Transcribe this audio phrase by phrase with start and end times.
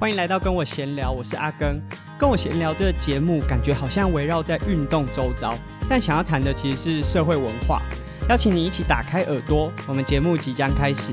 [0.00, 1.82] 欢迎来到跟我闲聊，我是阿根。
[2.16, 5.52] 跟我闲聊这个节目，感觉好像围绕在运动周遭，
[5.90, 7.82] 但想要谈的其实是社会文化。
[8.28, 11.12] 邀请你一起打开耳朵，我们节目即将开始。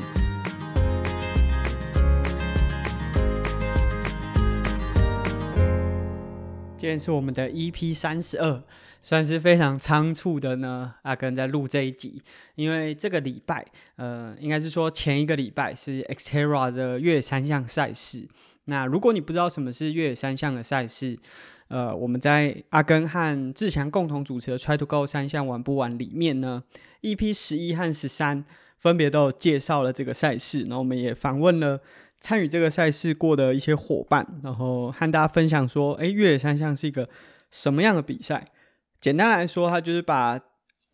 [6.77, 8.61] 今天是我们的 EP 三十二。
[9.01, 12.23] 算是非常仓促的呢，阿根在录这一集，
[12.55, 13.63] 因为这个礼拜，
[13.97, 18.27] 呃，应该是说前一个礼拜是 Xterra 的越野三项赛事。
[18.65, 21.17] 那如果你不知道什么是越野三项的赛事，
[21.67, 26.63] 呃，我们在阿根和志强共同主持的 Try to Go 三项玩不玩里面呢
[27.01, 28.45] ，EP 十一和十三
[28.77, 31.79] 分别都有介绍了这个赛事，然后我们也访问了
[32.19, 37.07] 参与这个赛事过的一些伙伴，然后和大家分享说，哎，越野三项是一个
[37.49, 38.45] 什么样的比赛？
[38.99, 40.39] 简单来说，它就是把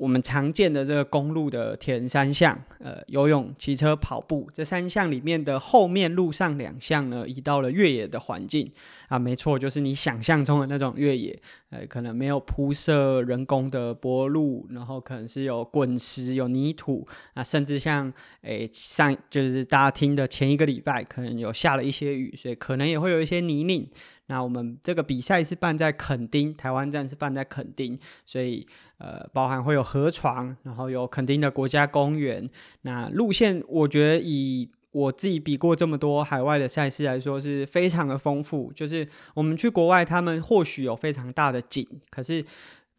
[0.01, 8.71] 我们常见的这个公路的铁人三项，呃，游泳、骑车、跑步这三项里面的后面路上两项呢，移到了越野的环境
[9.09, 23.87] 啊，没错，就是你想象中的那种越野，呃，可能没有铺设人工的柏路，然后可能是有滚石、有泥土啊，甚至像诶上就是大家听的前一个礼拜，可能有下了一些雨，所以可能也会有一些泥泞。
[24.31, 28.65] 那我们这个比赛是办在垦丁，台湾站是办在垦丁，所以
[28.97, 32.49] 呃，包含会有河床，然后有垦丁的国家公园。
[32.83, 38.71] 那路线我觉得以我自己比过这么多海外的赛事来说，是非常的丰富。
[38.73, 42.45] 就是我们去国外，他们或许有非常大的景，可是。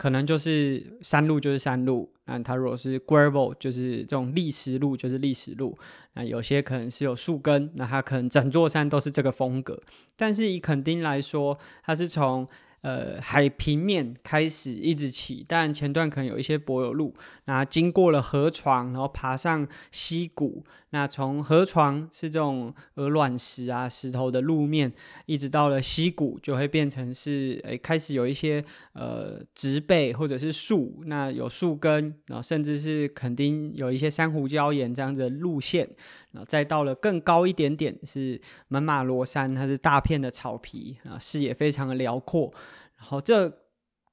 [0.03, 5.79] 可能就是山路就是山路，那它如果是 gravel 就是这种砾石路就是砾石路，
[6.15, 9.81] 那有些可能是有树根，那它可能整座山都是这个风格。
[10.17, 12.45] 但是以垦丁来说，它是从
[12.81, 20.65] 呃，海平面开始一直起，但前段可能有一些柏油路，那经过了河床，然后爬上溪谷，
[20.95, 24.93] 那从河床是这种鹅卵石啊石头的路面，
[25.25, 28.63] 一直到了溪谷，就会变成是诶、开始有一些
[28.93, 35.89] 呃植被或者是树，那有树根，然后甚至是垦丁有一些珊瑚礁岩这样子的路线，
[36.33, 42.53] 然后再到了更高一点点是门马罗山，它是大片的草皮啊，视野非常的辽阔。
[42.97, 43.49] 好，这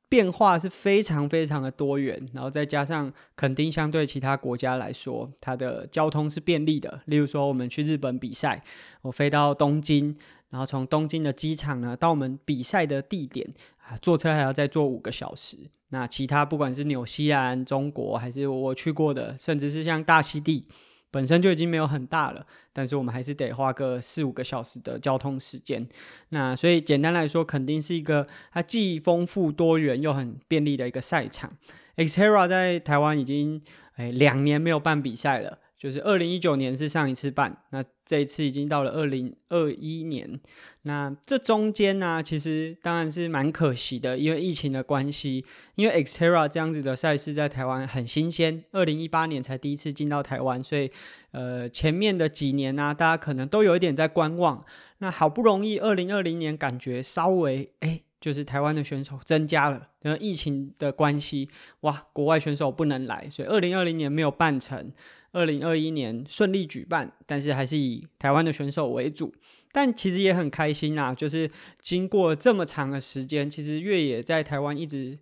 [0.10, 7.02] 变化是非常非常的多元，然后再加上垦丁相对其他国家来说，它的交通是便利的。
[7.06, 8.64] 例如说，我们去日本比赛，
[9.04, 10.16] 我飞到东京，
[10.50, 13.54] 然后从东京的机场呢到我们比赛的地点
[13.88, 15.58] 啊，坐车还要再坐五个小时。
[15.92, 20.66] 那其他不管是纽西兰、中国，还是我去过的，甚至是像大溪地。
[21.12, 25.88] 本身就已经没有很大了，但是我们还是得花个四五个小时的交通时间。
[26.30, 31.52] 那所以简单来说，肯定是一个它既丰富多元又很便利的一个赛场。
[31.98, 33.62] Xterra 在台湾已经
[33.98, 35.60] 诶两年没有办比赛了。
[35.80, 40.38] 就是二零一九年是上一次办，那这一次已经到了二零二一年，
[40.82, 45.46] 那这中间呢、其实当然是蛮可惜的，因为疫情的关系，
[45.76, 50.92] 因为 Xterra 这样子的赛事在台湾很新鲜，二零一八年才第一次进到台湾，所以
[51.32, 54.66] 呃前面的几年呢、大家可能都有一点在观望，
[54.98, 58.02] 那好不容易二零二零年感觉稍微哎。
[58.22, 61.48] 就是台湾的选手增加了，因为疫情的关系，
[61.80, 64.92] 哇，国外选手不能来，所以二零二零年没有办成，
[65.32, 69.34] 二零二一年顺利举办，但是还是以台湾的选手为主。
[69.72, 75.20] 但其实也很开心啊，就是经过这么长的时间，其实越野在台湾一直，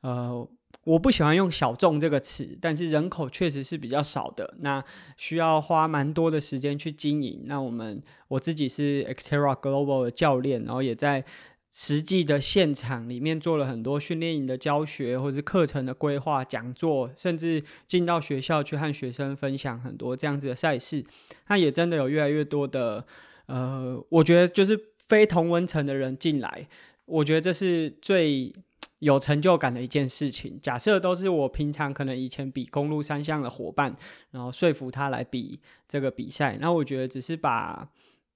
[0.00, 0.48] 呃，
[0.84, 4.82] 我不喜欢用小众这个词，但是人口确实是比较少的，那
[5.16, 7.42] 需要花蛮多的时间去经营。
[7.44, 11.24] 那我们我自己是 Xterra Global 的教练，然后也在。
[11.72, 21.04] 实际的现场里面做了很多训练营的教学，或者是课程的规划、讲座，甚至进到学校去和学生分享很多这样子的赛事。
[21.46, 23.06] 那也真的有越来越多的，
[23.46, 26.66] 呃，我觉得就是非同温层的人进来，
[27.04, 28.52] 我觉得这是最
[28.98, 30.58] 有成就感的一件事情。
[30.60, 33.96] 假设都是我平常可能以前比公路三项的伙伴，
[34.32, 37.88] 然后说服他来比这个比赛，那我觉得只是把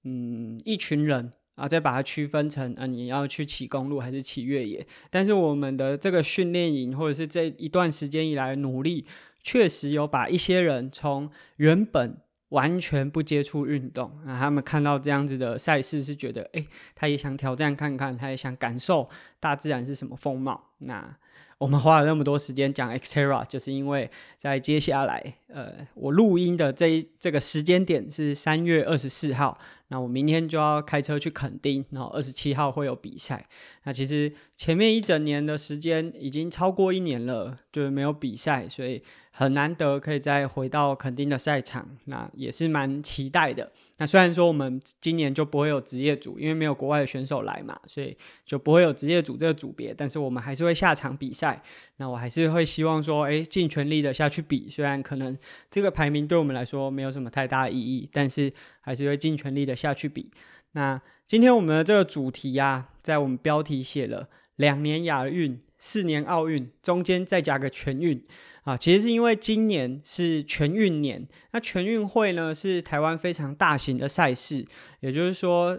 [0.03, 1.33] 嗯一群人。
[1.55, 4.85] 啊，再把它区分成啊，你要去骑公路还是骑越野？
[5.09, 9.05] 但是我们的这个训练营或者是这一段时间以来努力，
[9.41, 12.17] 确实有把一些人从原本
[12.49, 19.09] 完全不接触运动，那，他们看到这样子的赛事是觉得，诶，他也想挑战看看，他也想感受
[19.39, 20.71] 大自然是什么风貌。
[20.79, 21.17] 那
[21.57, 29.57] 我们花了那么多时间讲 Xterra，就是因为在接下来，呃，我录音的这一这个时间点是三月二十四号，
[29.87, 33.47] 那我明天就要开车去垦丁，然后二十七号会有比赛。
[33.85, 39.01] 那其实前面一整年的时间已经超过一年了，就是没有比赛，所以
[39.37, 43.69] 很难得可以再回到垦丁的赛场，那也是蛮期待的。
[43.97, 48.15] 那虽然说我们今年就不会有职业组，因为没有国外的选手来嘛，所以
[48.45, 51.61] 就不会有职业组这个组别，但是我们还是会下场比赛。
[51.97, 55.37] 那我还是会希望说，诶，尽全力的下去比，虽然可能
[55.69, 60.31] 这个排名对我们来说没有什么太大意义，但是还是会尽全力的下去比。
[60.71, 68.19] 那今天我们的这个主题呀、啊，在我们标题写了两年亚运，四年奥运，中间再加个全运
[68.63, 68.75] 啊。
[68.75, 74.65] 其实是因为今年是全运年，那全运会呢是台湾非常大型的赛事，
[75.01, 75.77] 也就是说。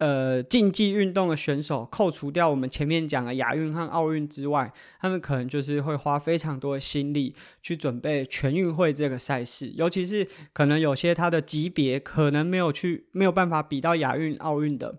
[0.00, 14.98] 呃，竞技运动的选手扣除掉我们前面讲的亚运和奥运之外，他们可能就是会花非常多的心力去准备全运会这个赛事，尤其是可能有些他的级别可能没有去没有办法比到亚运、奥运的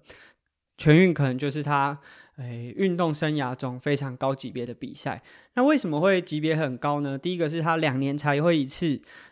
[0.78, 2.00] 全运，可能就是他。
[2.42, 5.22] 诶，运动生涯中非常高级别的比赛，
[5.54, 7.18] 那为什么会级别很高呢？
[7.18, 8.88] 第一个是他两年才会一次，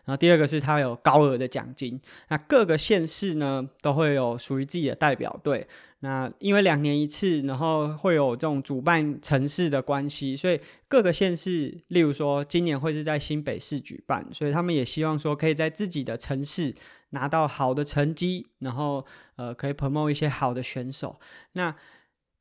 [0.06, 2.00] 然后第二个是他有高额的奖金。
[2.30, 5.68] 那各个县市呢都会有属于自己的代表队。
[6.02, 10.58] 那因为两年一次，然后会有这种主办城市的关系，所以
[10.88, 16.74] 各个县市，例如说今年会是在新北市举办，所以他们也希望说可以在自己的城市
[17.10, 19.06] 拿到好的成绩，然后
[19.36, 21.20] 呃可以 promote 一些好的选手。
[21.54, 21.76] 那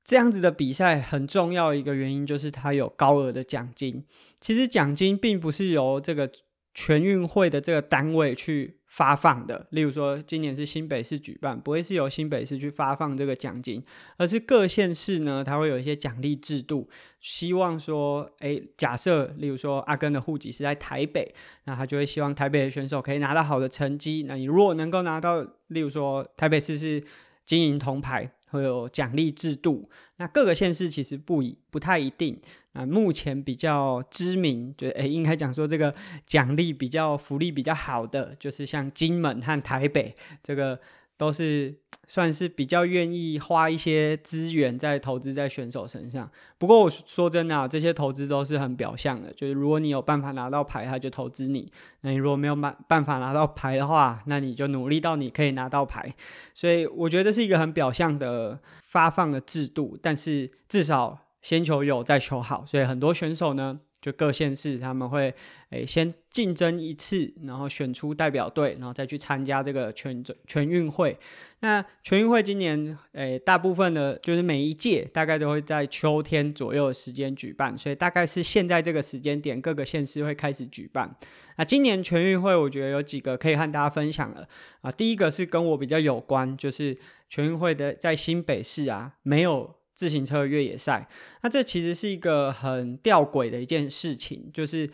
[0.08, 4.02] 这样子的比赛很重要一个原因就是它有高额的奖金。
[4.40, 6.32] 其实奖金并不是由这个
[6.72, 9.66] 全运会的这个单位去发放的。
[9.68, 13.84] 例如说，今年是新北市举办，不会是由新北市去发放这个奖金，
[14.16, 16.88] 而是各县市呢，它会有一些奖励制度，
[17.20, 21.34] 希望说，诶，假设例如说阿根的户籍是在台北，
[21.64, 24.24] 那他就会希望台北的选手可以拿到好的成绩。
[24.26, 27.04] 那你如果能够拿到，例如说台北市是
[27.44, 28.32] 金银铜牌。
[28.50, 32.40] 会有奖励制度，那各个县市其实不一不太一定。
[32.72, 35.94] 那目前比较知名，就诶应该讲说这个
[36.26, 40.78] 奖励比较福利比较好的，就是像金门和台北这个。
[41.18, 41.76] 都是
[42.08, 46.28] 算是比较愿意花一些资源在投资在选手身上。
[46.58, 51.68] 不过我说真的啊，这些投资都是很表象的，就是如果你有办法拿到牌，他就投资你；
[52.00, 56.12] 那你如果没有办办法拿到牌的话，那你就努力到你可以拿到牌。
[56.54, 62.64] 所以我觉得这是一个很表象的发放的制度，但是至少先求有再求好。
[62.66, 63.78] 所以很多选手呢。
[64.00, 65.34] 就各县市他们会
[65.70, 71.18] 诶先竞争一次，然后选出代表队，然后再去参加这个全全运会。
[71.60, 81.16] 那全运会今年诶大部分的，就是每一届大概都会在秋天左右的时间举办，所以大概是现在这个时间点，各个县市会开始举办。
[81.56, 84.48] 那今年全运会，我觉得有几个可以和大家分享的
[84.80, 84.92] 啊。
[84.92, 86.96] 第一个是跟我比较有关，就是
[87.28, 89.77] 全运会的在新北市啊没有。
[89.98, 91.08] 自行车越野赛，
[91.42, 94.48] 那这其实是一个很吊诡的一件事情。
[94.54, 94.88] 就是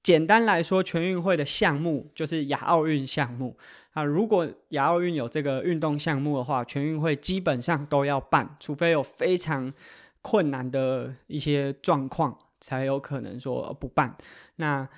[0.00, 3.58] 简单来说，全运会的项目就是亚奥运项目
[3.94, 4.04] 啊。
[4.04, 9.74] 如果亚奥运有这个运动项目的话，全运会基本上都要办，除非有非常
[10.20, 14.16] 困难的一些状况，才有可能说不办。
[14.54, 14.88] 那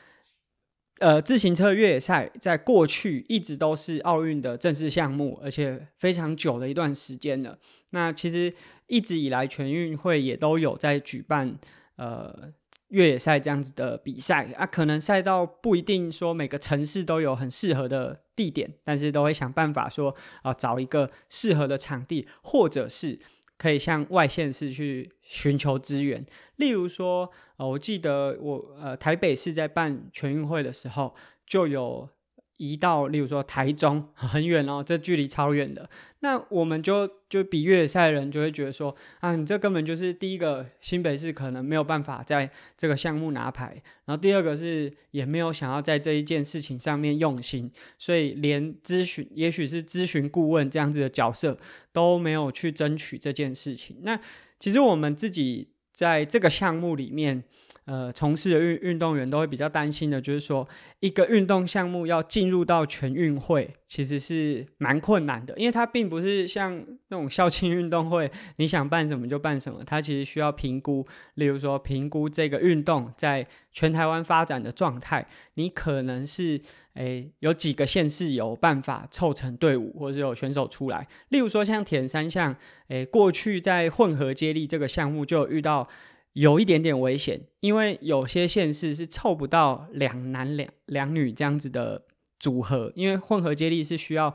[1.05, 7.59] 呃，自行车越野赛在过去一直都是奥运的正式项目，而且非常久的一段时间了。
[7.91, 8.51] 那其实
[8.87, 11.59] 一直以来，全运会也都有在举办
[11.97, 12.51] 呃
[12.89, 14.65] 越野赛这样子的比赛啊。
[14.65, 23.19] 可能赛道不一定说每个城市都有很适合的地点，但是都会想办法说啊、找一个适合的场地，或者是。
[23.57, 26.25] 可以向外县市去寻求资源，
[26.57, 31.15] 例如说，呃，我记得我呃台北市在办全运会的时候
[31.47, 32.09] 就有。
[32.57, 35.89] 移到，例如说台中很远哦，这距离超远的。
[36.21, 51.59] 那我们就就比越野赛的人就会觉得说，啊，你这根本就是第一个新北市可能没有办法在这个项目拿牌，然后第二个是也没有想要在这一件事情上面用心，所以连咨询，也许是咨询顾问这样子的角色
[51.93, 53.99] 都没有去争取这件事情。
[54.03, 54.19] 那
[54.59, 57.45] 其实我们自己在这个项目里面。
[57.87, 60.67] 呃，从事的运运动员都会比较担心的，就是说
[61.01, 76.59] 一个运动项目要进入到全运会，其实是蛮困难的，因为它并不是像那种校庆运动会，你想办什么就办什么，它其实需要评估，例如说评估这个运动在全台湾发展的状态，你可能是
[76.95, 82.57] 诶有几个县市有办法凑成队伍，或者是有选手出来，例如说像田三项，
[82.89, 85.89] 诶过去在混合接力这个项目就遇到。
[86.35, 92.03] 有一点点危险，因为有些县市是凑不到两男两两女这样子的
[92.41, 94.35] 组合，因为混合接力是需要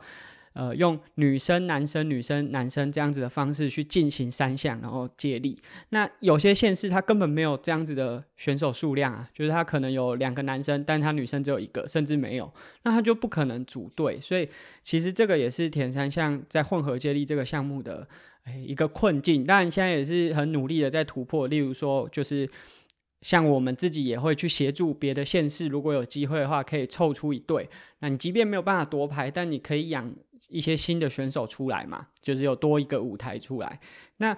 [0.53, 5.57] 呃用女生男生女生男生这样子的方式去进行三项，然后接力。
[5.89, 12.51] 那有些县市他根本没有这样子的选手数量啊，就是他可能有两个男生，但他女生只有一个，甚至没有，
[12.83, 14.19] 那他就不可能组队。
[14.21, 14.47] 所以
[14.83, 18.07] 其实这个也是铁人三项在混合接力这个项目的
[18.65, 21.47] 一个困境，当然现在也是很努力的在突破。
[21.47, 22.49] 例如说，就是
[23.21, 27.69] 像我们自己也会去协助别的县市，如果有机会的话，可以凑出一队。
[27.99, 30.11] 那你即便没有办法夺牌，但你可以养
[30.47, 33.79] 一些新的选手出来嘛，就是有多一个舞台出来。
[34.17, 34.37] 那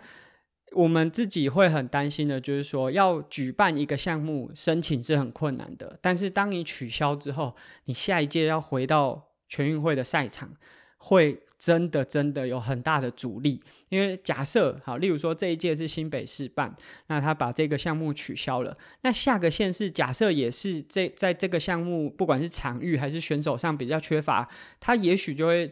[0.72, 6.00] 我们自己会很担心的，就是说要举办一个项目，申请是很困难的。
[6.02, 7.56] 但是当你取消之后，
[7.86, 10.54] 你下一届要回到全运会的赛场，
[10.98, 11.44] 会。
[11.62, 25.72] 真的真的有很大的阻力，因为假设好，例如说这一届是新北市办，那他把这个项目取消了，那下个县市假设也是这在这个项目，不管是场域还是选手上比较缺乏，他也许就会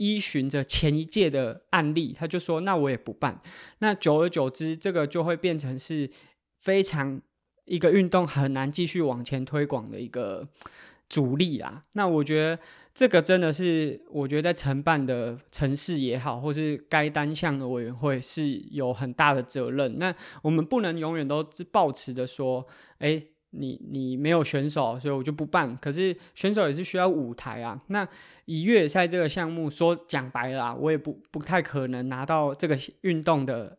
[0.00, 3.40] 依循着前一届的案例，他就说那我也不办，
[3.78, 6.10] 那久而久之，这个就会变成是
[6.58, 7.22] 非常
[7.66, 10.48] 一个运动很难继续往前推广的一个
[11.08, 11.84] 阻力啊。
[11.92, 12.58] 那我觉得。
[12.92, 19.96] 这个真的是，我觉得在承办的城市也好，或是该单项的委员会是有很大的责任。
[19.98, 22.66] 那我们不能永远都是抱持着说，
[22.98, 25.76] 哎，你你没有选手，所以我就不办。
[25.76, 27.80] 可是选手也是需要舞台啊。
[27.88, 28.06] 那
[28.46, 33.78] 以越野赛这个项目说讲白了啊，我也不不太可能拿到这个运动的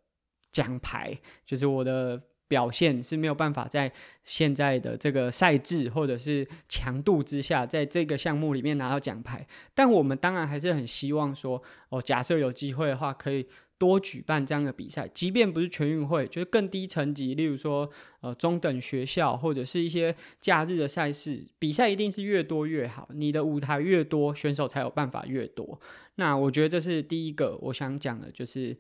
[0.52, 2.22] 奖牌，就是我的。
[2.52, 3.90] 表现是没有办法在
[4.26, 9.48] 现在的这个赛制或者是强度之下，在这个项目里面拿到奖牌。
[9.74, 13.48] 但我们当然还是很希望说，哦，假设有机会的话，可以
[13.82, 23.10] 多举办这样的比赛，即便不是全运会，就是更低层级，例如说，呃，中等学校或者是一些假日的赛事，比赛一定是越多越好。
[23.12, 25.82] 你的舞台越多，选手才有办法越多。
[26.18, 28.78] 那我觉得这是第一个我想讲的，就是，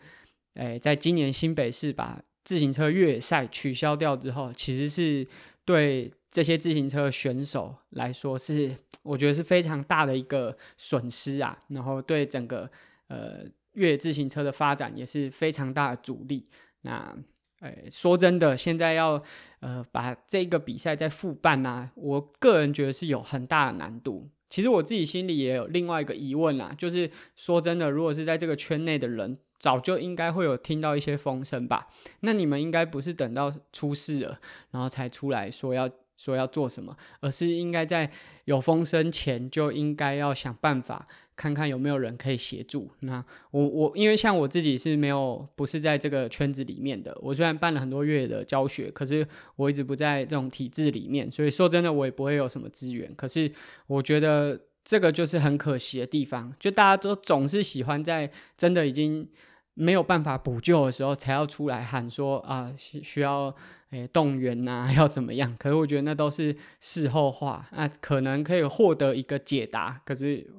[0.53, 2.22] 诶，在今年新北市把。
[2.43, 5.25] 自行车越野赛取消掉之后，其实是
[5.63, 11.55] 对这些自行车选手来说是，我觉得是非常大的一个损失啊。
[11.67, 12.67] 然后对整个
[13.10, 16.48] 呃越野自行车的发展也是非常大的阻力。
[16.82, 17.16] 那
[17.60, 19.22] 呃说真的，现在要
[19.60, 24.30] 呃把这个比赛再复办啊，我个人觉得是有很大的难度。
[24.50, 29.38] 其实我自己心里也有另外一个疑问啦，就是说真的，如果是在这个圈内的人。
[29.62, 31.88] 早就应该会有听到一些风声吧？
[32.22, 34.40] 那你们应该不是等到出事了，
[34.72, 35.88] 然后才出来说要
[36.22, 38.08] 说要做什么，而是应该在
[38.46, 42.92] 有风声前就应该要想办法，看看有没有人可以协助。
[43.00, 53.12] 那我我因为像我自己是没有不是在这个圈子里面的，我虽然办了很多月的教学，可是我一直不在这种体制里面，所以说真的我也不会有什么资源。
[53.16, 53.51] 可是
[53.88, 59.28] 我觉得这个就是很可惜的地方，就大家都总是喜欢在真的已经。
[59.74, 63.56] 没有办法补救的时候，才要出来喊说啊，需需要
[63.92, 65.56] 诶动员呐、啊， 要怎么样？
[65.58, 70.50] 可是我觉得那都是事后话，那可能可以获得一个解答，可是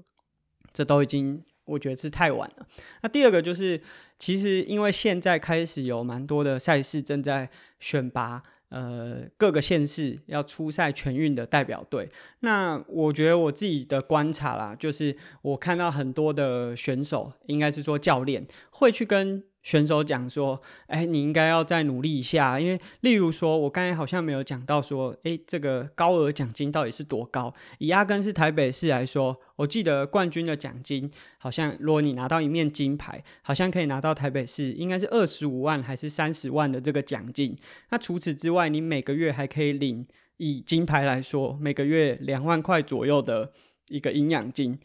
[0.72, 2.66] 这都已经我觉得是太晚了。
[3.02, 3.80] 那第二个就是，
[4.18, 8.42] 其实因为现在开始有蛮多的赛事正在选拔。
[8.68, 12.08] 呃，各个县市要出赛全运的代表队，
[12.40, 19.44] 那我觉得我自己的观察啦，就是我看到很多的选手，应该是说教练会去跟。
[19.62, 27.54] 选手讲说：“哎，你应该要再努力一下，因为例如说，我刚才好像没有讲到说，哎，这个高额奖金到底是多高？
[27.78, 37.56] 以阿根是台北市来说，我记得冠军的奖金好像，如果你拿到一面金牌，好像可以拿到台北市应该是二十五万还是三十万的这个奖金。
[37.90, 40.06] 那除此之外，你每个月还可以领，
[40.38, 43.52] 以金牌来说，每个月两万块左右的
[43.88, 44.78] 一个营养金。”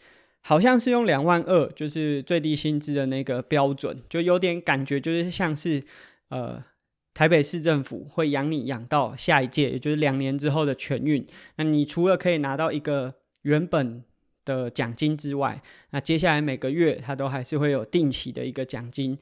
[0.47, 5.83] 好像是用两万二，就是最低薪资的那个标准，就有点感觉，就是像是
[6.29, 6.63] 呃
[7.13, 11.27] 台北市政府会养你养到下一届，也就是两年之后的全运。
[11.57, 14.01] 那你除了可以拿到一个原本
[14.45, 19.19] 的奖金之外，那接下来每个月他都还是会有定期的一个奖金。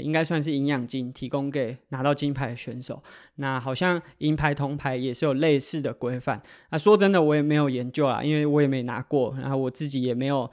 [0.00, 3.02] 应该算是营养金提供给拿到金牌的选手。
[3.34, 6.42] 那好像银牌、铜牌也是有类似的规范。
[6.70, 10.50] 那说真的，我也没有研究啊，因为我也没拿过，然后我自己也没有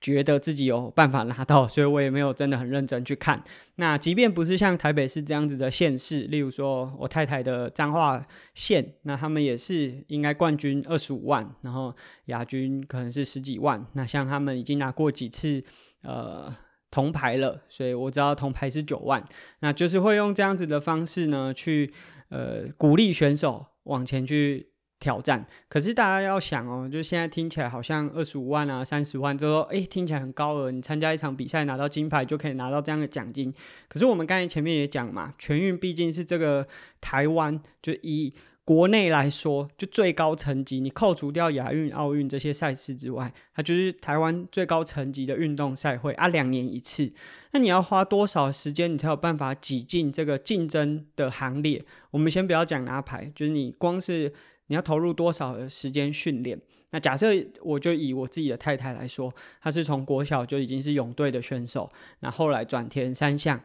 [0.00, 3.44] 觉得自己有办法拿到，所以我也没有真的很认真去看。
[3.76, 11.94] 那即便不是像台北市这样子的县市，例如说我太太的彰化县，那他们也是应该冠军二十五万，然后
[12.26, 13.86] 亚军可能是十几万。
[13.92, 15.62] 那像他们已经拿过几次，
[16.02, 16.54] 呃。
[16.94, 19.20] 铜牌了，所以我知道铜牌是九万，
[19.58, 21.92] 那就是会用这样子的方式呢，去
[22.28, 24.68] 呃鼓励选手往前去
[25.00, 25.44] 挑战。
[25.68, 33.52] 可是大家要想哦，就现在听起来好像二十五万啊、三十万，就说诶，听起来很高额，你参加一场比赛拿到金牌就可以拿到这样的奖金。
[33.88, 36.68] 可是我们刚才前面也讲嘛，全运毕竟是这个
[37.00, 38.32] 台湾就以。
[38.64, 47.12] 国内来说，就最高层级，你扣除掉亚运、奥运这些赛事之外，它就是台湾最高层级的运动赛会啊，两年一次。
[47.52, 51.84] 那你要花多少时间，你才有办法挤进这个竞争的行列？
[52.10, 54.32] 我们先不要讲拿牌，就是你光是
[54.68, 56.58] 你要投入多少的时间训练。
[56.90, 57.28] 那假设
[57.60, 61.90] 我就以我自己的太太来说，她是从国小就已经是泳队的选手，
[62.20, 63.60] 那后来转田三项。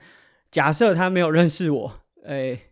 [0.52, 2.69] 假设她没有认识我，诶、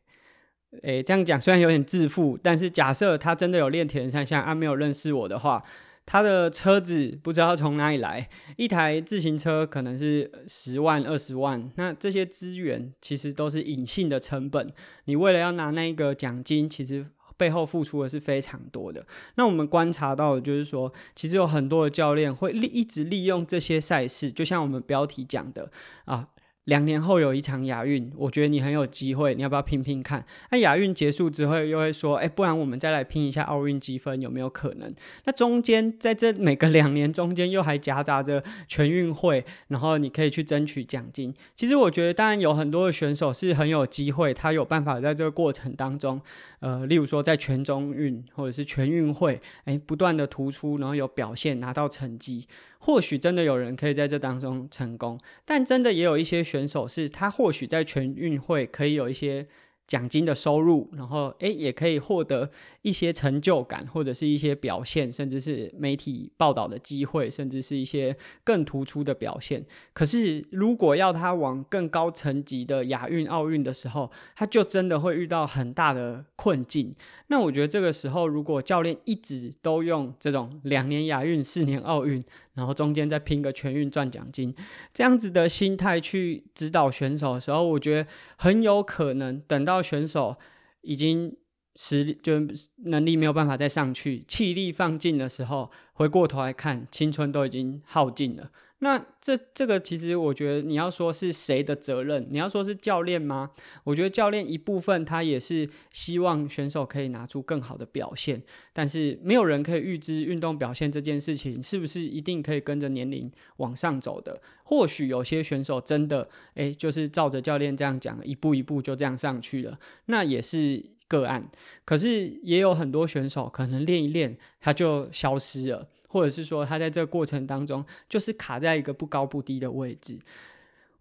[0.83, 5.63] 诶，这样讲虽然有点自负，但是假设他真的有练铁人三项，啊没有认识我的话，
[6.05, 14.71] 他的车子不知道从哪里来，一台自行车可能是十万、二十万，那这些资源其实都是隐性的成本。
[15.05, 17.05] 你为了要拿那个奖金，其实
[17.37, 19.05] 背后付出的是非常多的。
[19.35, 25.71] 那我们观察到的就是说，其实有很多的教练会利一直利用这些赛事，就像我们标题讲的
[26.05, 26.27] 啊。
[26.67, 30.25] 两年后有一场亚运，我觉得你很有机会，你要不要拼拼看？
[30.51, 34.93] 那亚运结束之后，又会说，哎，不然我们再来拼一下奥运积分，有没有可能？
[35.23, 41.33] 那中间在这每个两年中间，又还夹杂着全运会，然后你可以去争取奖金。
[41.55, 46.21] 其实我觉得，当然有很多的选手是很有机会，他有办法在这个过程当中，
[46.59, 52.45] 呃，例如说在全中运或者是全运会，哎，不断的突出，然后有表现，拿到成绩。
[52.79, 59.47] 或许真的有人可以在这当中成功，但真的也有一些选手是他或许在全运会可以有一些。
[59.87, 69.65] 奖金的收入，然后诶也可以获得一些成就感，或者是一些表现，甚至是媒体报道的机会，甚至是一些更突出的表现。
[69.93, 76.93] 可是，如果要他往更高层级的亚运、奥运的时候，他就真的会遇到很大的困境。
[77.27, 82.21] 那我觉得这个时候，如果教练一直都用这种两年亚运、四年奥运，
[82.57, 84.53] 然后中间再拼个全运赚奖金，
[84.91, 90.35] 这样子的心态去指导选手的时候，我觉得很有可能等到选手
[90.81, 91.37] 已经
[91.75, 92.41] 实力就
[92.85, 98.49] 能力没有办法再上去，气力放尽的时候，回过头来看，青春都已经耗尽了。
[98.79, 102.27] 那这这个其实我觉得你要说是谁的责任？
[102.29, 103.49] 你要说是教练吗？
[103.83, 114.39] 我觉得教练一部分他也是希望选手可以拿出更好的表现，但是没有人可以预知运动表现这件事情是不是一定可以跟着年龄往上走的。
[114.63, 121.49] 或许有些选手真的诶，就是照着教练这样讲，一步一步就这样上去了，那也是个案。
[121.83, 125.89] 可是也有很多选手可能练一练他就消失了。
[126.07, 130.17] 或者是说他在这个过程当中就是卡在一个不高不低的位置，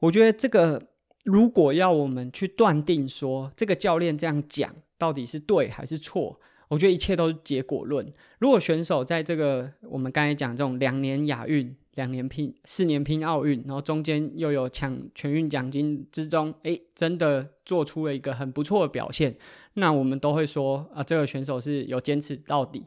[0.01, 0.83] 我觉得这个
[1.25, 6.38] 如果要我们去断定说这个教练这样讲到底是对还是错，
[6.69, 8.12] 我觉得一切都是结果论。
[8.38, 19.37] 如果选手在这个我们刚才讲这种两年亚运、两年拼、四年拼奥运，然后中间又有抢全运奖金之中，诶，真的做出了一个很不错的表现，
[19.75, 22.83] 那我们都会说啊，这个选手是有坚持到底。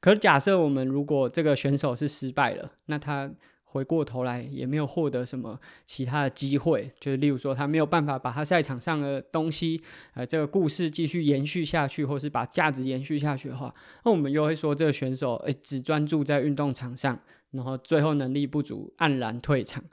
[0.00, 3.30] 可是假设我们如果这个选手是失败了，那他
[3.64, 9.80] 回过头来也没有获得什么其他的机会，就是例如说他没有办法把他赛场上的东西，
[10.14, 19.84] 呃，这个故事继续延续下去，或是把价值延续下去的话，那我们又会说这个选手诶只专注在运动场上，然后最后能力不足，黯然退场。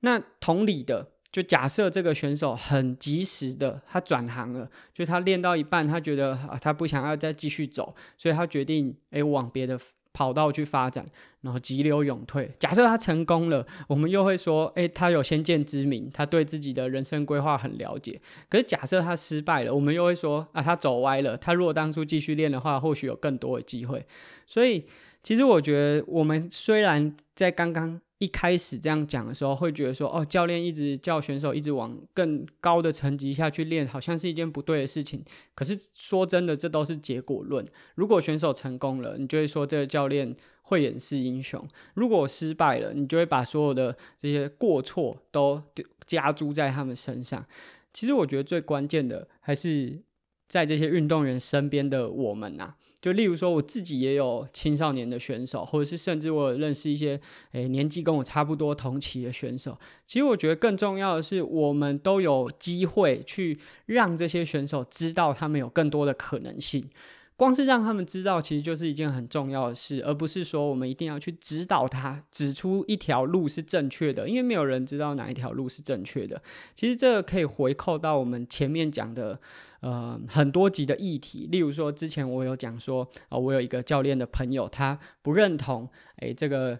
[0.00, 1.08] 那同理的。
[1.32, 9.80] 就假设这个选手很及时的，他转行了，就他练到一半，他觉得啊，他不想要再继续走，所以他决定诶往别的
[10.12, 11.06] 跑道去发展，
[11.40, 12.50] 然后急流勇退。
[12.58, 18.20] 假设他成功了，我们又会说，诶，他有先见之明，他对自己的人生规划很了解。
[18.50, 21.34] 可是假设他失败了，我们又会说，啊，他走歪了。
[21.38, 24.04] 他如果当初继续练的话，或许有更多的机会。
[24.46, 24.84] 所以，
[25.22, 27.98] 其实我觉得，我们虽然在刚刚。
[28.22, 35.24] 一开始这样讲的时候，会觉得说，哦，教练一直叫选手一直往更高的层级下去练，好像是一件不对的事情。
[35.56, 37.66] 可是说真的，这都是结果论。
[37.96, 41.60] 如果选手成功了，你就会说这个教练慧眼识英雄；
[41.94, 45.60] 如果失败了，你就会把所有的这些过错都
[46.06, 47.44] 加诸在他们身上。
[47.92, 50.00] 其实我觉得最关键的还是
[50.48, 52.76] 在这些运动员身边的我们呐、啊。
[53.02, 59.76] 就例如说，我自己也有青少年的选手，或者是甚至我有认识一些诶、年纪跟我差不多同期的选手。
[60.06, 66.88] 其实我觉得更重要的是，我们都有机会去让这些选手知道他们有更多的可能性。
[67.36, 76.40] 光是让他们知道，其实就是一件很重要的事，而不是说我们一定要去指导他，指出一条路是正确的，因为没有人知道哪一条路是正确的。
[76.74, 79.40] 其实这个可以回扣到我们前面讲的，
[79.80, 81.48] 呃，很多集的议题。
[81.50, 86.78] 例如说，之前我有讲说，啊、我有一个教练的朋友，他不认同，诶，这个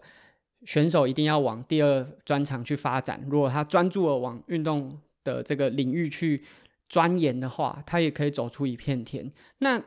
[0.65, 3.27] 选手一定要往第二专长去发展。
[3.29, 6.45] 如果他专注的往运动的这个领域去
[6.89, 9.33] 钻研的话，他也可以走出一片天。
[9.59, 9.83] 那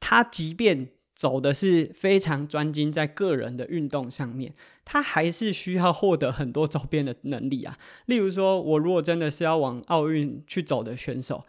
[0.00, 4.52] 他即便走的是非常专精在个人的运动上面，
[4.84, 7.78] 他还是需要获得很多周边的能力啊。
[8.06, 11.44] 例如说，我如果真的是要往奥运去走的选手，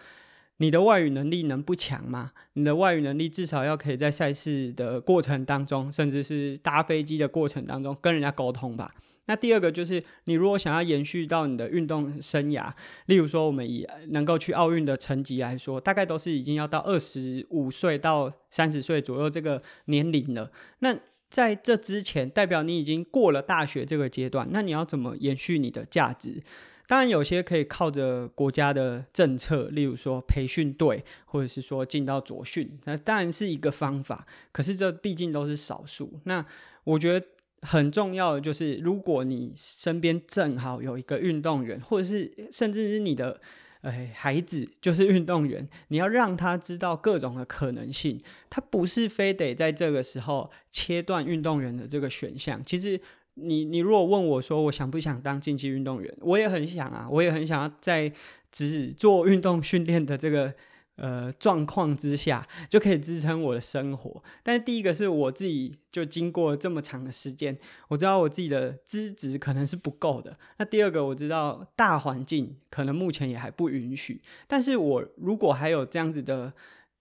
[0.57, 2.31] 你的外语能力能不强吗？
[2.53, 8.95] 你的外语能力至少要可以在赛事的过程当中，甚至是搭飞机的过程当中跟人家沟通吧。
[9.27, 12.71] 那第二个就是，你如果想要延续到你的运动生涯，
[13.07, 20.49] 例如说，我们以能够去奥运的成绩来说，大概都是已经要到二十五岁到三十岁左右这个年龄了。
[20.79, 20.97] 那
[21.29, 26.41] 在这之前，代表你已经过了大学这个阶段，那你要怎么延续你的价值？
[26.87, 34.25] 当然，有些可以靠着国家的政策，例如说培训队，或者是说进到左训，那当然是一个方法。
[34.53, 36.21] 可是这毕竟都是少数。
[36.23, 36.45] 那
[36.85, 37.25] 我觉得。
[37.61, 43.39] 很重要的就是，如果你身边正好有一个运动员，或者是甚至是你的
[43.81, 48.21] 哎孩子就是运动员，你要让他知道各种的可能性。
[48.49, 52.63] 他不是非得在这个时候切断运动员的这个选项。
[52.65, 52.99] 其实
[53.33, 58.11] 你你如果问我说我想不想当竞技运动员，我也很想啊，我也很想要在
[58.51, 60.53] 只做运动训练的这个。
[60.97, 64.21] 呃，状况之下就可以支撑我的生活。
[64.43, 67.57] 但是第一个是我自己，就经过这么长的时间，
[67.87, 70.37] 我知道我自己的资质可能是不够的。
[70.57, 74.21] 那第二个，我知道大环境可能目前也还不允许。
[74.45, 76.53] 但是我如果还有这样子的。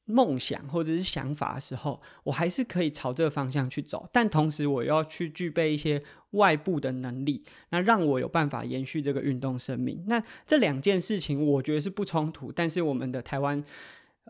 [0.06, 10.02] 梦想或者是想法的时候，我还是可以朝这个方向去走，但同时我要去具备一些外部的能力，那让我有办法延续这个运动生命。
[10.06, 13.62] 那这两件事情我觉得是不冲突，但是我们的台湾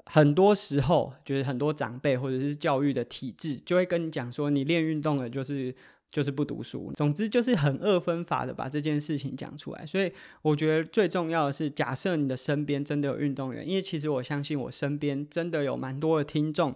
[0.04, 5.74] 很多时候就是很多长辈或者是教育的体制就会跟你讲说，你练运动的就是。
[6.10, 9.84] 就是不读书，总之就是很二分法的把这件事情讲出来。
[9.84, 10.10] 所以
[10.42, 16.74] 我觉得最重要的是，假设你的身边真的有运动员，因为其实我相信我身边真的有蛮多的听众，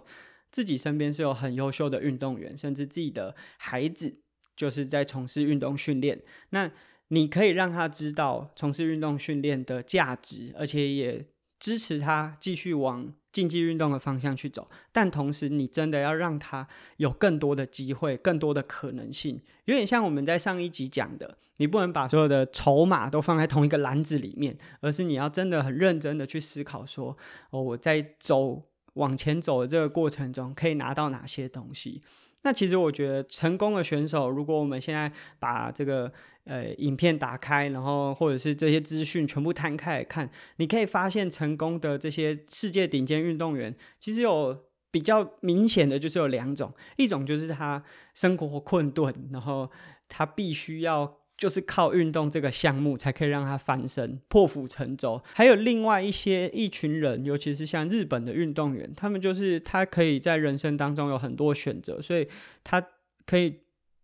[0.51, 4.19] 自己身边是有很优秀的运动员，甚至自己的孩子
[4.55, 6.21] 就是在从事运动训练。
[6.51, 6.69] 那
[7.07, 11.25] 你可以让他知道从事运动训练的价值，而且也
[11.61, 13.13] 支持他继续往。
[13.31, 27.15] 竞技运动的方向去走，但同时你真的要让他有更多的机会，更多的可能性，有点像我们在上一集讲的，你不能把所有的筹码都放在同一个篮子里面，而是你要真的很认真的去思考说，
[27.51, 28.63] 哦，我在走
[28.95, 32.01] 往前走的这个过程中可以拿到哪些东西。
[32.43, 36.11] 那其实我觉得成功的选手，如果我们现在把这个
[36.45, 49.69] 呃影片打开，然后或者是这些资讯全部摊开来看，你可以发现成功的这些世界顶尖运动员，其实有比较明显的就是有两种，一种就是他生活困顿，然后
[50.07, 51.20] 他必须要。
[51.41, 55.19] 就是靠运动这个项目才可以让他翻身、破釜沉舟。
[55.33, 62.27] 还有另外一些一群人，尤其是像日本的运动员，他们就是他可以在人生当中有很多选择，所以
[62.63, 62.79] 他
[63.25, 63.61] 可以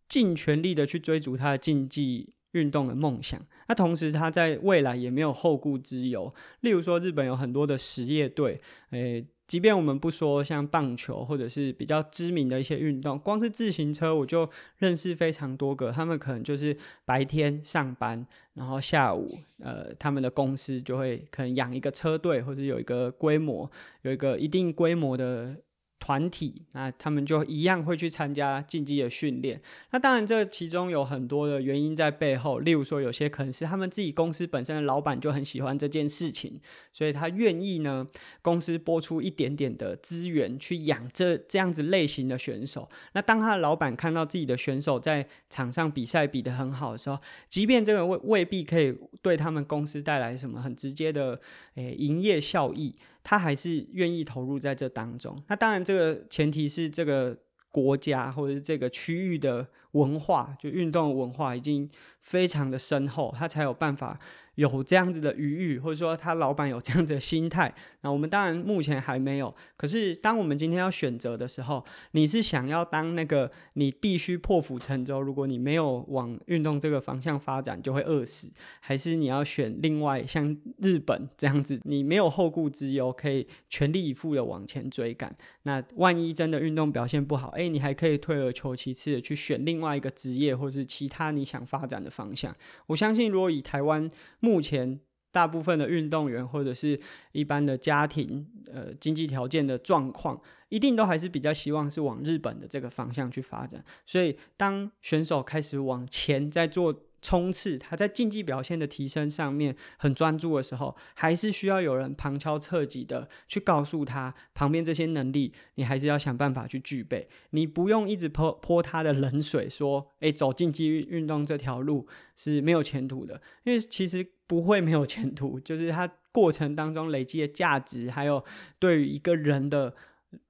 [0.10, 3.40] 尽全力的去追逐他的竞技运动的梦想。
[3.68, 6.34] 那同时他在未来也没有后顾之忧。
[6.62, 9.28] 例如说，日本有很多的实业队，诶。
[9.48, 25.56] 即便我们不说像棒球或者是比较知名的一些运动，光是自行车我就认识非常多个，他们可能就是白天上班，然后下午呃他们的公司就会可能养一个车队，或者有一个规模，有一个一定规模的。
[26.00, 29.62] 团体，那他们就一样会去参加竞技的训练。
[29.92, 32.60] 那当然，这其中有很多的原因在背后。
[32.60, 36.62] 例如说，有些可能是他们自己公司本身的老板就很喜欢这件事情，
[36.94, 38.06] 所以他愿意呢，
[38.42, 42.88] 公司拨出一点点的资源去养这这样子类型的选手。
[43.14, 51.42] 那当他的老板看到自己的选手在场上比赛比得很好的时候，即便这个未未必可以对他们公司带来什么很直接的
[51.76, 52.96] 诶营业效益。
[53.30, 55.38] 他还是愿意投入在这当中。
[55.48, 57.38] 那当然，这个前提是这个
[57.70, 61.90] 国家或者是这个区域的文化，就运动文化已经
[62.22, 64.18] 非常的深厚，他才有办法。
[64.58, 69.54] 有这样子的余裕，或者说他老板有这样子的心态， 那我们当然目前还没有。
[69.76, 85.36] 可是当我们今天要选择的时候，你是想要当那个你必须破釜沉舟，如果你没有往运动这个方向发展就会饿死，还是你要选另外像日本这样子，你没有后顾之忧，可以全力以赴的往前追赶？
[85.64, 92.56] 那万一真的运动表现不好，诶，你还可以退而求其次的去选另外一个职业，或是其他你想发展的方向。
[92.88, 94.10] 我相信，如果以台湾
[94.48, 95.00] 目前
[95.32, 96.98] 大部分的运动员或者是
[97.34, 103.84] 一般的家庭，呃，经济条件的状况，一定都还是比较希望是往日本的这个方向去发展。
[104.06, 107.04] 所以，当选手开始往前在做。
[107.20, 117.28] 冲刺，他在竞技表现的提升上面很专注的时候，还是需要有人旁敲侧击的去告诉他，旁边这些能力你还是要想办法去具备。
[117.50, 128.44] 你不用一直泼泼他的冷水，说，诶，走竞技运动这条路是没有前途的，因为其实不会没有前途， 就是它过程当中累积的价值，还有
[128.80, 129.94] 对于一个人的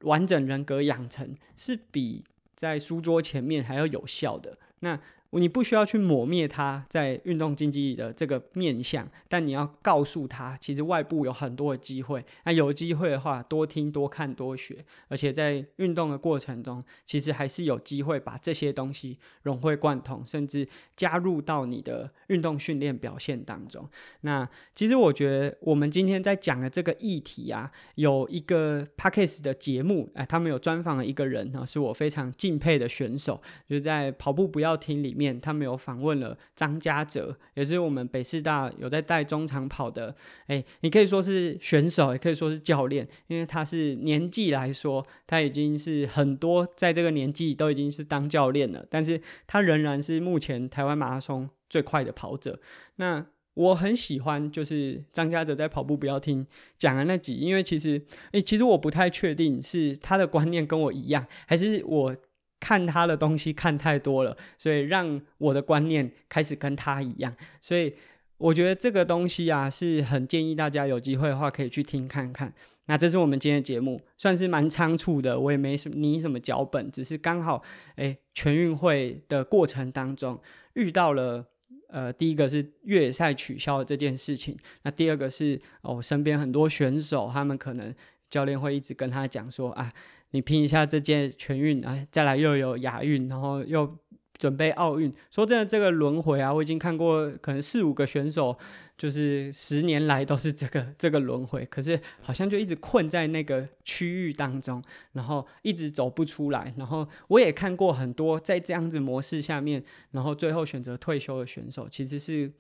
[0.02, 2.24] 完整人格养成，是比
[2.56, 4.58] 在书桌前面还要有效的。
[4.80, 5.00] 那。
[5.32, 12.24] 你不需要去抹灭他在运动竞技的这个面相，但你要告诉他，其实外部有很多的机会。
[12.46, 23.88] 那有机会的话，多听、多看、多学，而且在运动的过程中，其实还是有机会把这些东西融会贯通，甚至加入到你的运动训练表现当中。
[24.22, 35.42] 那其实我觉得，我们今天在讲的这个议题啊，有一个 Podcast 的节目，哎，他们有专访了一个人啊，是我非常敬佩的选手，就在跑步不要停里面。
[35.42, 40.16] 他们有访问了张家泽，也是我们北师大有在带中长跑的。
[40.46, 52.60] 哎，你可以说是选手，也可以说是教练，因为他是年纪来说，他已经是很多在这个年纪都已经是当教练了，但是他仍然是目前台湾马拉松最快的跑者。
[52.98, 53.26] 那
[53.56, 56.46] 我很喜欢，就是张家泽在跑步不要停
[56.78, 58.00] 讲的那集，因为其实，
[58.32, 62.16] 哎，其实我不太确定是他的观念跟我一样，还是我。
[62.60, 67.36] 看他的东西看太多了，所以让我的观念开始跟他一样。
[67.62, 67.94] 所以
[68.38, 72.52] 我觉得这个东西啊，是很建议大家有机会的话可以去听看看。
[72.88, 77.62] 那这是我们今天的节目，算是蛮仓促的，我也没什么拟什么脚本，只是刚好
[77.98, 80.40] 诶，全运会的过程当中
[80.74, 81.46] 遇到了
[81.90, 87.94] 呃，第一个是越野赛取消的这件事情，那第二个是哦，身边很多选手他们可能
[88.30, 89.94] 教练会一直跟他讲说啊。
[90.32, 93.98] 你拼一下这届全运啊，再来又有亚运，然后又
[94.38, 95.12] 准备奥运。
[95.32, 98.58] 说真的，这个轮回啊，我已经看过，可能四五个选手，
[98.98, 106.74] 就是十年来都是这个这个轮回，可是好像就一直困在那个区域当中，然后一直走不出来。
[106.78, 112.52] 然后我也看过很多在这样子模式下面，然后最后选择退休的选手，其实是。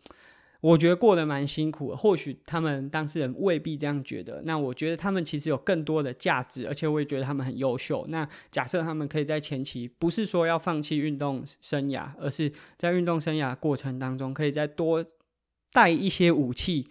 [0.61, 4.41] 我觉得过得蛮辛苦的，或许他们当事人未必这样觉得。
[4.43, 8.05] 那我觉得他们其实有更多的价值，而且我也觉得他们很优秀。
[8.09, 15.05] 那假设他们可以在前期，不是说要放弃运动生涯，而是在运动生涯过程当中，可以再多
[15.71, 16.87] 带一些武器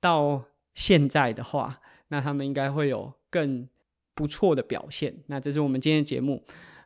[0.00, 0.44] 到
[0.74, 3.68] 现在的话，那他们应该会有更
[4.14, 5.14] 不错的表现。
[5.26, 6.42] 那这是我们今天的节目。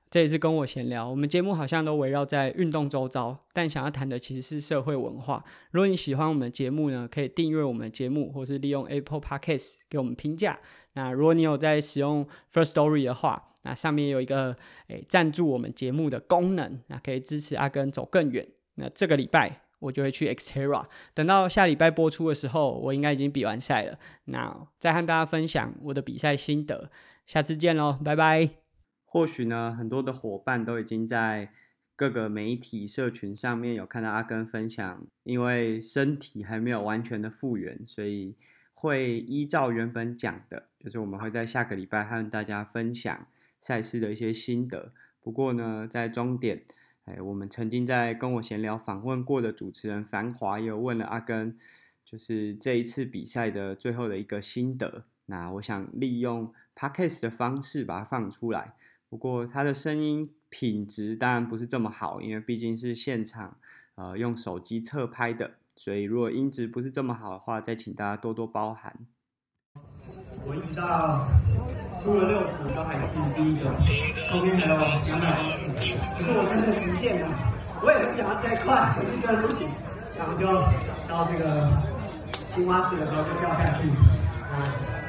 [0.08, 5.44] 这也是跟我闲聊，我们节目好像都围绕在运动周遭，但想要谈的其实是社会文化。
[5.72, 10.58] 如果你喜欢我们节目呢，可以订阅我们节目，或是利用 Apple Podcast 给我们评价。
[10.92, 18.46] 那如果你有在使用 First Story 的话，那上面有一个诶赞助我们节目的功能，那可以支持阿根走更远。
[18.76, 23.98] 那这个礼拜我就会去 Xterra，等到下礼拜播出的时候，我应该已经比完赛了。
[24.26, 26.90] 那再和大家分享我的比赛心得，
[27.26, 28.65] 下次见喽，拜拜。
[29.08, 31.52] 或许呢，很多的伙伴都已经在
[31.94, 38.34] 各个媒体社群上面有看到阿根分享，因为身体还没有完全的复原，所以
[38.74, 43.26] 会依照原本讲的，就是我们会在下个礼拜和大家分享
[43.58, 44.92] 赛事的一些心得。
[45.22, 46.64] 不过呢，在终点，
[47.06, 51.56] 哎，我们曾经在跟我闲聊访问过的主持人繁华也有问了阿根，
[52.04, 55.06] 就是这一次比赛的最后的一个心得。
[55.26, 58.74] 那我想利用 Podcast 的方式把它放出来。
[59.16, 63.56] 不过他的声音品质当然不是这么好，因为毕竟是现场，
[63.94, 68.94] 呃，用手机侧拍的，所以如果音质不是这么好的话，再请大家多多包涵。
[70.44, 71.26] 我一直到
[71.98, 73.72] 出了六组都还是第一个，
[74.28, 75.42] 后面还有两百，
[76.18, 77.32] 可是我真的极限了，
[77.82, 79.66] 我也很想要再快，可是真的不行，
[80.18, 80.44] 然后就
[81.08, 81.72] 到这个
[82.50, 83.88] 青蛙池的时候就掉下去，
[84.52, 84.60] 啊，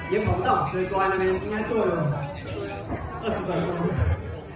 [0.10, 2.37] 也跑不到，所以坐在那边应该坐了。
[3.24, 3.70] 二十分钟，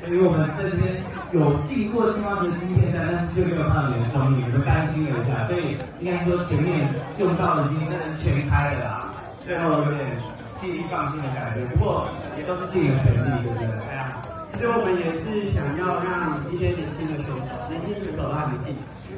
[0.03, 0.95] 所以我们这边
[1.31, 9.13] 有进过青蛙石晶片站，但是就没有看到你的综艺，我们担心了一下，所以应该说前面用到的晶片是全开了啦，
[9.45, 10.17] 最后有点
[10.61, 13.67] 记忆放心的感觉，不过也都是自己的权利，对不对？
[13.67, 14.21] 对呀，
[14.61, 17.33] 所以我们也是想要让一些年轻的选手，
[17.67, 18.77] 年轻选手让你进。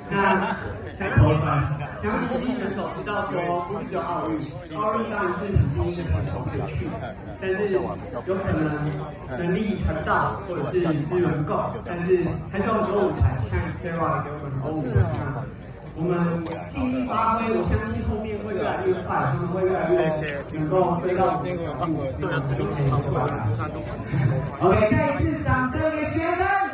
[0.10, 0.56] 那
[0.96, 4.40] 想要投想要年轻选手知道说，不是只有奥运，
[4.80, 6.88] 奥运当然是很精英的选手可以去，
[7.42, 7.84] 但是有
[8.40, 8.88] 可能
[9.38, 15.12] 能力很大，或者是资源够，但是还是有很多舞台，像 Xterra 给我们很多舞台，
[15.96, 23.48] 我们尽力发挥，我相信后面会越来越快，他们会越来越能够追到这个进步，对，就可以出来了。
[24.60, 26.73] OK，再一次掌声给学生。